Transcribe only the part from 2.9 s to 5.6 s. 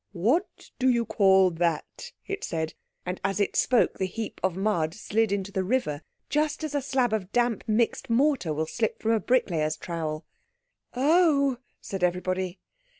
and as it spoke the heap of mud slid into